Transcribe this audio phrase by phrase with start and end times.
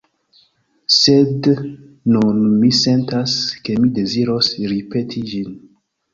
[0.99, 1.49] Sed
[2.13, 3.37] nun mi sentas,
[3.69, 5.55] ke mi deziros ripeti ĝin.